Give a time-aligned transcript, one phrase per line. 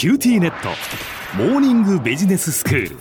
[0.00, 0.70] QTnet。
[1.36, 2.96] モーニングビジネススクール。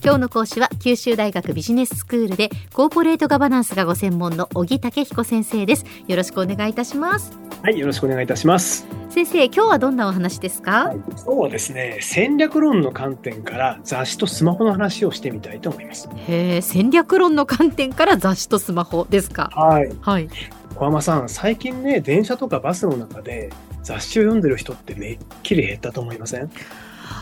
[0.00, 5.84] 今日の講師は九州大学ビジネススクールでコーポレートガバナンスがご専門の小城武彦先生です。
[6.06, 7.36] よろしくお願いいたします。
[7.64, 8.86] はい、よろしくお願いいたします。
[9.10, 16.08] 先生今日はどんなお話ですか、はい、今日はですね、戦略論の観点から雑誌とスマホの話をしてみたいと思います。
[16.28, 19.50] へえ戦略論の観点から雑誌とスマホですか？
[19.52, 20.28] はい、はい。
[20.76, 23.50] 小浜さん、最近ね、電車とかバスの中で
[23.86, 26.50] 雑誌を読んでる人ってめっきり減ったと思いません？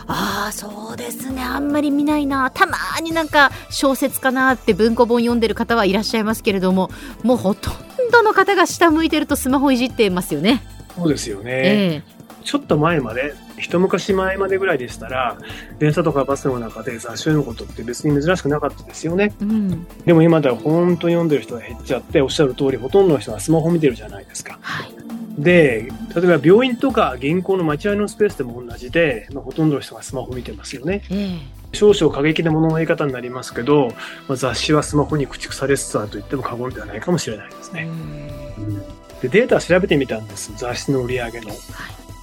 [0.07, 1.43] ああそうですね。
[1.43, 2.49] あんまり見ないな。
[2.51, 6.89] たまになんか小説かなって文庫本読んでる方はいらっしゃいますけれども
[7.21, 7.73] もうほとん
[8.11, 10.63] どの方が下向いてるとスマホいじってますよね、
[10.95, 11.51] そうですよね。
[11.53, 12.03] え
[12.43, 15.35] ちょっと前まで、一昔前までぐらいでしたら、
[15.79, 19.33] 電車とかバスの中で雑誌を読むことって別に珍しくなかったですよね。
[19.41, 19.87] えうん。
[20.05, 24.59] でも今では本当に読んでる人が減っちゃって、おっしゃる通り、ほとんどの人がスマホ見てるじゃないですか。
[24.61, 25.04] はい
[25.37, 31.03] で、例えば病院とか銀行の待合のスペースでも同じで、まあ、ほとんどの人がスマホ見てますよね。
[31.11, 33.89] ええ少々過激なものの言い方になりますけど、
[34.29, 37.83] まあ、雑誌はスマホに駆逐されつつあると言っても過言ではないかもしれないですうね。
[37.83, 38.77] ん
[39.21, 40.53] でデータを調べてみたんです。
[40.55, 41.47] 雑誌の売り上げの。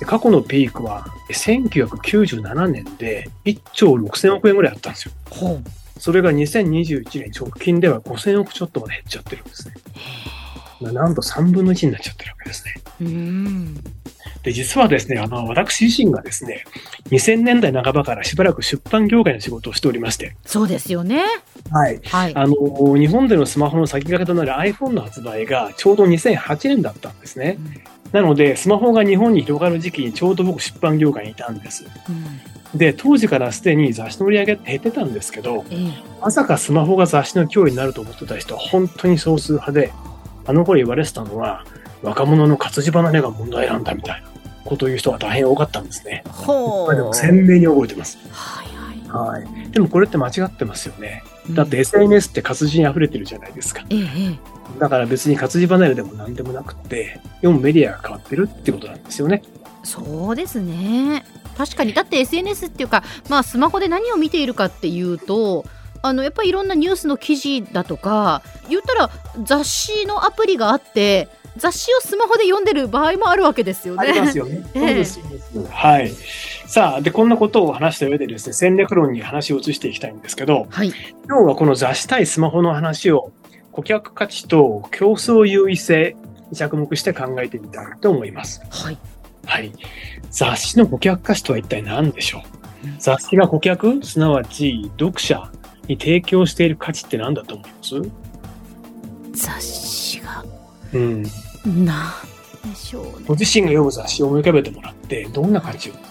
[0.07, 5.13] 過去のピークは1997年で1兆6000億円ぐらいあったんですよ。
[5.99, 9.75] それが2021年直近では5000億ちょっとまで減っちゃってるんですね。
[10.83, 12.75] まあなんと3分の1になっちゃってるわけですね。
[13.01, 13.85] うん
[14.43, 16.65] で、実はですね、あの、私自身がですね、
[17.11, 21.23] 2000年代半ばからしばらく出版業界の仕事をしておりまして、そうですよね
[21.71, 22.01] はい。
[22.05, 27.59] はいあの、日本でのスマホの先駆けとなる iPhone の発売がちょうど2008年だったんですね。
[28.11, 31.85] なので、スマホが日本に広がる時期にちょうど僕出版業界にいたんです。
[32.09, 39.93] うんで、当時からすでに雑誌の売り上げって減ってたんですけど、ええまさかスマホが雑誌の脅威になると思ってた人は本当に少数派で、
[40.47, 41.65] あの頃言われてたのは、
[42.03, 44.29] 若者の活字離れが問題なんだみたいな
[44.65, 46.25] ことを言う人が大変多かったんですね。
[46.29, 48.19] ほうまあでも鮮明に覚えてます。
[48.31, 48.67] はい
[49.09, 49.71] はいはい。
[49.71, 51.23] でもこれって間違ってますよね。
[51.51, 53.85] だって SNS って活字に溢れてるじゃないですか。
[54.79, 59.43] だから別に活字離れでも何でもなくって、読むメディアが変わってるってことなんですよね。
[59.85, 61.25] そうですね
[61.57, 65.65] 確かにだって SNS っていうか、まあ、スマホで何を見ているかっていうと
[66.03, 69.11] あのやっぱりいろんなニュースの記事だとか言ったら
[69.45, 74.09] 雑誌のアプリがあって雑誌をスマホで読んでる場合もあるわけですよね。
[74.09, 74.65] ありますよね。
[74.75, 75.73] ええそうです、そうです。
[75.73, 76.13] はい。
[76.67, 80.95] さあ、で、こんなことを話した上でですね、戦略論に話を移していきたいんですけど、はい、
[81.29, 83.33] 今日はこの雑誌対スマホの話を
[83.71, 86.17] 顧客価値と競争優位性
[86.51, 88.63] に着目して考えてみたいと思います。
[88.71, 88.99] はい、
[89.45, 89.73] はい。
[90.31, 92.43] 雑誌の顧客価値とは一体何でしょ
[92.85, 92.87] う？
[92.87, 95.53] うん雑誌が顧客、すなわち読者
[95.93, 97.95] に提供している価値って何だと思います？
[99.35, 100.45] 雑誌が
[100.93, 101.23] うん。
[101.23, 101.29] な
[102.65, 103.13] んでしょうね。
[103.27, 105.95] ご自身が読む雑誌を思い浮かべてもらって、どんな価値を。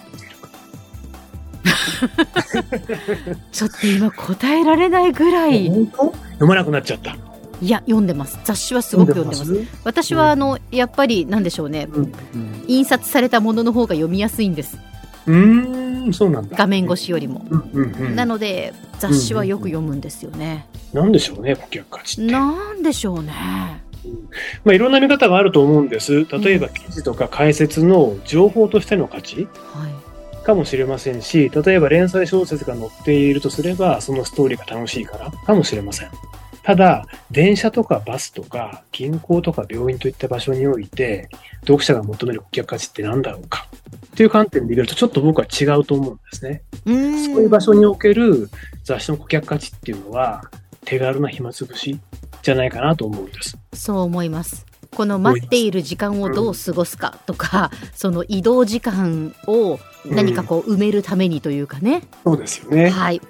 [3.52, 5.96] ちょっと今答えられないぐらい本当？
[6.32, 7.16] 読まなくなっちゃった。
[7.60, 9.66] いや読んでます雑誌はすごく読んでますす？
[9.84, 12.12] 私はあのやっぱりなんでしょうねうん。
[12.66, 14.78] 印刷されたものの方が読みやすいんです
[15.26, 16.56] うん、んそうなんだ。
[16.56, 17.46] 画面越しよりも。
[17.48, 18.16] うんうんうん。
[18.16, 20.66] なので雑誌はよく読むんですよね。
[20.92, 22.20] なんでしょうね、顧客価値。
[22.20, 23.32] なんでしょうね。
[24.64, 26.24] まあ、いろんな見方があると思うんです。
[26.26, 30.44] 例えば記事とか解説の情報としての価値はい。
[30.44, 36.10] かもしれませんし、例えば連載小説が載っているとすれば、そのストーリーが楽しいからかもしれません。
[36.62, 41.28] ただ、電車とかバスとか銀行とか病院といった場所において、
[41.62, 43.66] 読者が求める顧客価値って何だろうか
[44.22, 46.62] っていう観点で見ると、ちょっと僕は違うと思うんですね。
[46.86, 47.24] うーん。
[47.24, 48.48] そういう場所における
[48.84, 50.44] 雑誌の顧客価値っていうのは、
[50.84, 51.98] 手軽な暇つぶし
[52.42, 53.58] じゃないかなと思うんです。
[53.72, 54.64] そう思います。
[54.94, 62.02] この待っている時間をどう過ごすかとか、その移動時間を何かこう埋めるためにというかね。
[62.22, 62.90] そうですよね。
[62.90, 63.20] はい。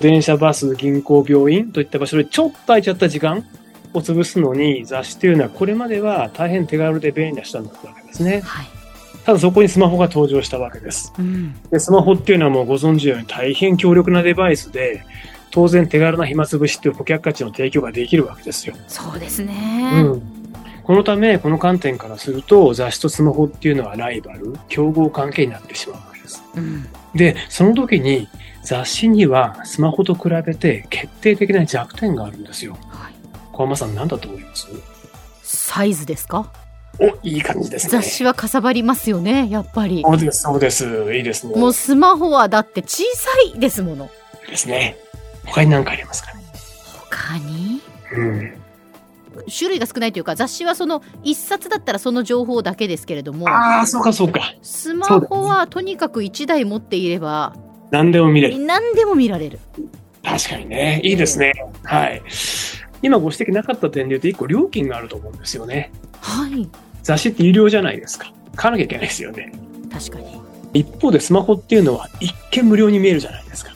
[0.00, 3.46] 電車、バス、銀行、病院といった場所でちょっと空いちゃった時間
[3.94, 8.42] を潰すのに雑誌というのはこれまでは大変手軽で便利な手段だったわけですね。
[8.42, 8.83] はい。
[9.24, 11.12] ただそこにスマホが登場したわけです。
[11.18, 11.54] うん。
[11.70, 15.04] でスマホっていうのはもうご存知のように大変強力なデバイスで、
[15.50, 18.74] 当然手軽な暇つぶしという顧客価値の提供ができるわけですよ。
[18.88, 20.02] そうですうね。
[20.02, 20.22] ん。
[20.82, 26.42] このため、この観点からすると雑誌とスマホっていうのはライバル、競合関係になってしまうわけです。
[26.56, 26.86] うん。
[27.14, 28.28] で、その時に
[28.62, 32.76] 雑誌にはスマホと比べて決定的な弱点があるんですよ。
[32.88, 33.14] はい。
[33.52, 34.66] 小浜さん何だと思います？
[35.42, 36.52] サイズですか？
[37.00, 37.90] お、いい感じですね。
[37.90, 40.02] 雑誌はかさばりますよね、やっぱり。
[40.02, 41.14] そうです、そうです。
[41.14, 41.54] いいですね。
[41.56, 44.10] もうスマホはだって小さいですもの。
[44.48, 44.96] ですね。
[45.46, 46.32] 他に何かありますか？
[46.34, 46.42] ね。
[47.10, 47.80] 他に？
[48.12, 48.52] うん。
[49.58, 54.54] 種類が少ないというか雑誌はその1冊だったらその情報だけですけれどもああ、そうかそうか。
[54.62, 57.54] スマホはとにかく1台持っていれば
[57.90, 58.58] 何でも見れる。
[58.64, 59.58] 何でも見られる。
[60.22, 61.00] 確かにね。
[61.02, 61.52] いいですね。
[61.82, 62.22] はい。
[63.02, 65.92] 今ご指摘なかった点で言うと、一個料金があると思うんですよね。
[66.20, 66.68] はい
[67.04, 68.32] 雑誌って有料じゃないですか。
[68.56, 69.52] 買わなきゃいけないですよね。
[69.92, 70.40] 確かに
[70.72, 73.72] 一方でスマホっていうのは一見無料に見えるじゃないですか。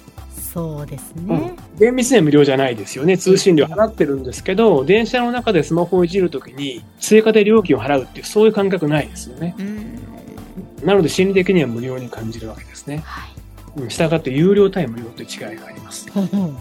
[0.52, 1.54] そうですね。
[1.78, 3.16] 厳密には無料じゃないですよね。
[3.16, 9.54] 通信料払ってるんですけど、電車の中でスマホをいじるときに追加で料金を払うっていう、そういう感覚ないですよね。
[9.58, 9.98] うん
[10.84, 13.02] なので心理的には無料に感じるわけですね。
[13.04, 13.38] はいうん
[13.88, 16.06] 従って有料対無料という違いがあります。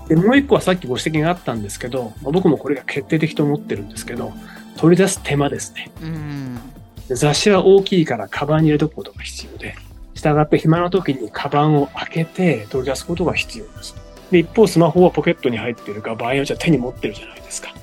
[0.08, 4.34] で、もう一個はさっきご指摘があったんですけど、まあ僕もこれが決定的と思ってるんですけど、
[4.78, 5.92] 取り出す手間ですね。
[6.02, 6.60] うん
[7.08, 9.76] で雑誌は大きいからカバンに入れとくことが必要で、
[10.14, 13.96] 従って暇な時にカバンを開けて取り出すことが必要です。
[14.32, 17.74] で、一方スマホはポケットに入ってるか、場合によっては手に持ってるじゃないですか。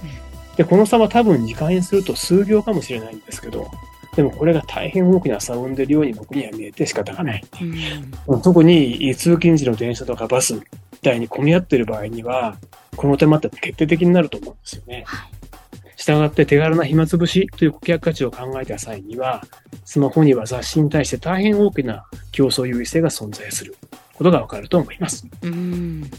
[0.56, 3.70] で、この差は多分時間にすると数秒かもしれないんですけど、
[4.14, 7.44] でもこれが大変大きな差を生んでるように僕には見えて仕方がない。
[8.28, 10.62] うん特に通勤時の電車とかバスみ
[11.02, 12.56] たいに混み合ってる場合には、
[12.96, 15.04] この手間って決定的になると思うんですよね。
[15.06, 15.43] はい
[15.96, 19.42] したがって手軽な暇つぶしという顧客価値を考えた際には、
[19.84, 23.76] スマホには雑誌に対して大変大きな競争優位性が存在する
[24.14, 25.26] ことがわかると思います。
[25.42, 26.10] うん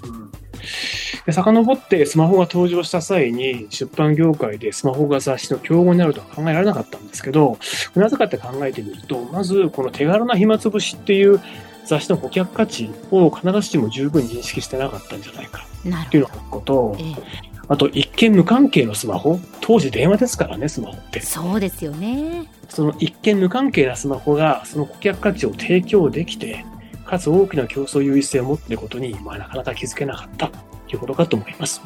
[1.26, 7.58] で遡ってスマホが登場した際に出版業界でスマホが雑誌の競合になるとは考えられなかったんですけど、
[7.96, 11.42] なぜかって考えてみると、まずこの手軽な暇つぶしっていう
[11.86, 16.24] 雑誌の顧客価値を必ずしも十分認識してなかったんじゃないかなっていう。
[16.24, 21.22] のこと、ええあと一見無関係のスマホ、当時電話ですからね、スマホって。
[21.22, 22.50] そうですよね。
[22.70, 26.66] その一見無関係なスマホがその顧客価値を提供できて、
[27.06, 30.50] かつ大きな競争優位性を持っていることに、まあ、なかなか気づけなかった
[30.88, 31.82] ということかと思います。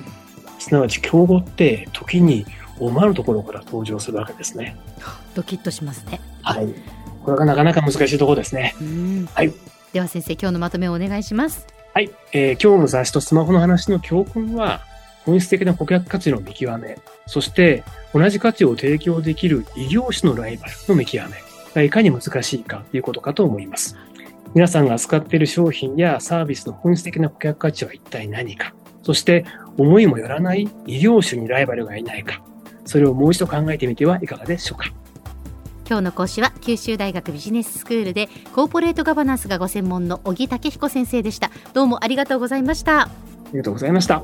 [0.59, 2.45] すなわち競合って時に
[2.79, 4.77] 思わぬところから登場するわけですね。
[5.35, 6.19] ドキッとしますね。
[6.41, 6.67] はい。
[7.23, 8.75] これがなかなか難しいところですね。
[8.81, 9.53] うんはい。
[9.93, 11.67] では先生今日のまとめをお願いします。
[11.93, 12.11] はい。
[12.31, 14.81] えー今日の雑誌とスマホの話の教訓は、
[15.25, 17.83] 本質的な顧客価値の見極め、そして
[18.13, 21.37] 同じ価値を提供できる異業種のライバルの見極め
[21.75, 23.95] がいかに難しいかということかと思います。
[24.55, 28.73] 皆さんが扱っている商品やサービスの本質的な顧客価値は一体何か、
[29.03, 29.45] そして
[29.77, 32.41] 思いもよらない異業種にライバルがいないか、
[32.85, 34.91] それをもう一度考えてみてはいかがでしょうか。
[35.87, 41.49] 今日の講師は九州大学ビジネススクールでコーポレートガバナンスがご専門の小木武彦先生でした。
[41.73, 43.01] どうもありがとうございました。
[43.01, 43.09] あ
[43.51, 44.23] りがとうございました。